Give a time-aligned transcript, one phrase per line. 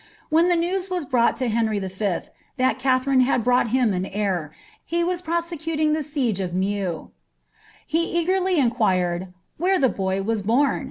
[0.31, 1.87] When the news wa« brought to Henry V.
[2.57, 4.51] that Katherine had brought him an heir,
[4.83, 7.11] he was prosecuting the siege of Meaux.
[7.85, 10.69] He eagerly inquired ^ wliere the boy was bom?"